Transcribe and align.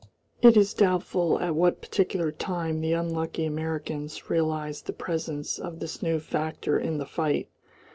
It 0.41 0.57
is 0.57 0.73
doubtful 0.73 1.39
at 1.41 1.53
what 1.53 1.79
particular 1.79 2.31
time 2.31 2.81
the 2.81 2.93
unlucky 2.93 3.45
Americans 3.45 4.31
realised 4.31 4.87
the 4.87 4.93
presence 4.93 5.59
of 5.59 5.77
this 5.77 6.01
new 6.01 6.19
factor 6.19 6.79
in 6.79 6.97
the 6.97 7.05
fight. 7.05 7.49